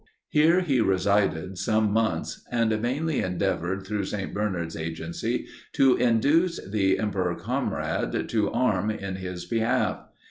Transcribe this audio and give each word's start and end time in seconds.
Here 0.29 0.61
he 0.61 0.81
resided 0.81 1.59
some 1.59 1.93
months, 1.93 2.43
and 2.51 2.71
vainly 2.73 3.19
endeavoured 3.21 3.85
through 3.85 4.05
St. 4.05 4.33
Bernard's 4.33 4.75
agency 4.75 5.45
to 5.73 5.95
induce 5.95 6.59
the 6.67 6.97
Emperor 6.97 7.35
Conrad 7.35 8.27
to 8.29 8.49
arm 8.49 8.89
in 8.89 9.17
his 9.17 9.45
behalf. 9.45 9.99